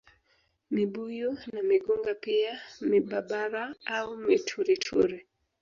Mibuyu 0.73 1.29
na 1.53 1.61
migunga 1.69 2.11
pia 2.23 2.53
mibabara 2.89 3.63
au 3.95 4.07
miturituri 4.27 5.17